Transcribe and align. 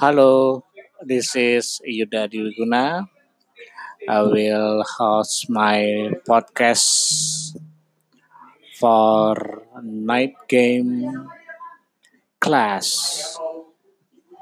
Hello, 0.00 0.64
this 1.02 1.34
is 1.36 1.80
Yuda 1.82 2.30
Diwiguna. 2.30 3.08
I 4.08 4.22
will 4.22 4.82
host 4.84 5.50
my 5.50 6.10
podcast 6.28 7.56
for 8.78 9.34
night 9.82 10.34
game 10.48 11.28
class. 12.40 13.38